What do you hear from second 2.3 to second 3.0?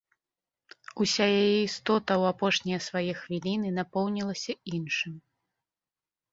апошнія